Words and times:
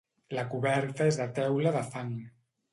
La 0.37 0.45
coberta 0.53 1.07
és 1.13 1.21
de 1.21 1.29
teula 1.41 1.77
de 1.79 1.87
fang. 1.95 2.19